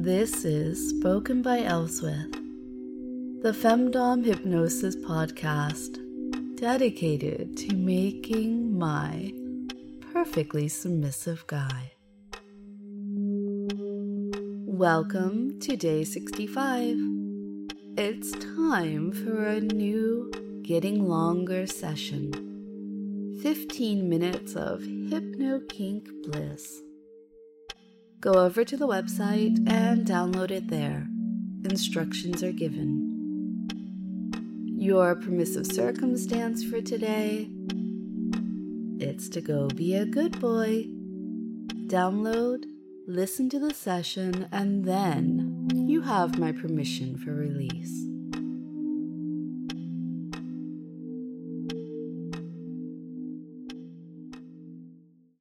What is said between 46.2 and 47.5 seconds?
my permission for